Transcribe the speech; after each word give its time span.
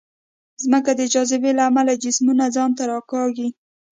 ځمکه 0.63 0.91
د 0.99 1.01
جاذبې 1.13 1.51
له 1.57 1.63
امله 1.69 1.93
جسمونه 2.03 2.45
ځان 2.55 2.69
ته 2.77 2.83
راکاږي. 2.91 3.47